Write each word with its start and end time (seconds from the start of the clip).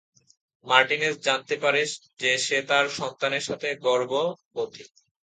Martinez 0.65 1.15
জানতে 1.19 1.55
পারে 1.57 1.81
যে 2.19 2.31
সে 2.37 2.57
তার 2.61 2.85
সন্তানের 2.99 3.43
সাথে 3.43 3.67
গর্ভবতী। 3.83 4.83